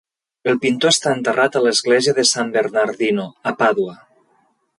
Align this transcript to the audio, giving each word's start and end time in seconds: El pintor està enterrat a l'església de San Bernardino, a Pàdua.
El 0.51 0.55
pintor 0.61 0.91
està 0.93 1.13
enterrat 1.17 1.57
a 1.59 1.63
l'església 1.65 2.15
de 2.21 2.25
San 2.31 2.51
Bernardino, 2.59 3.29
a 3.53 3.55
Pàdua. 3.61 3.97